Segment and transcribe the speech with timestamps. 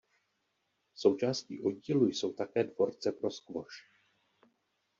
[0.95, 3.77] Součástí oddílu jsou také dvorce pro squash.